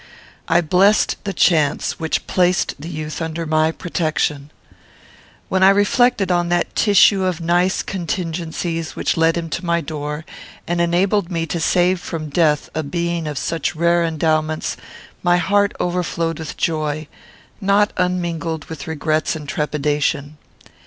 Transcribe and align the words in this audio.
I 0.47 0.61
blessed 0.61 1.17
the 1.25 1.31
chance 1.31 1.99
which 1.99 2.25
placed 2.25 2.73
the 2.79 2.89
youth 2.89 3.21
under 3.21 3.45
my 3.45 3.71
protection. 3.71 4.49
When 5.47 5.61
I 5.61 5.69
reflected 5.69 6.31
on 6.31 6.49
that 6.49 6.73
tissue 6.75 7.23
of 7.23 7.39
nice 7.39 7.83
contingencies 7.83 8.95
which 8.95 9.15
led 9.15 9.37
him 9.37 9.47
to 9.51 9.63
my 9.63 9.79
door, 9.79 10.25
and 10.65 10.81
enabled 10.81 11.29
me 11.29 11.45
to 11.45 11.59
save 11.59 11.99
from 11.99 12.29
death 12.31 12.67
a 12.73 12.81
being 12.81 13.27
of 13.27 13.37
such 13.37 13.75
rare 13.75 14.03
endowments, 14.03 14.75
my 15.21 15.37
heart 15.37 15.71
overflowed 15.79 16.39
with 16.39 16.57
joy, 16.57 17.07
not 17.61 17.93
unmingled 17.97 18.65
with 18.65 18.87
regrets 18.87 19.35
and 19.35 19.47
trepidation. 19.47 20.39